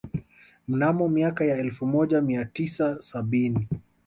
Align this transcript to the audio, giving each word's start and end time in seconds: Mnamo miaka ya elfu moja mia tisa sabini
Mnamo 0.67 1.09
miaka 1.09 1.45
ya 1.45 1.57
elfu 1.57 1.85
moja 1.87 2.21
mia 2.21 2.45
tisa 2.45 2.97
sabini 3.01 3.67